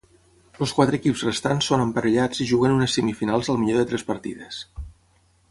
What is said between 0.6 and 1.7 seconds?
Els quatre equips restants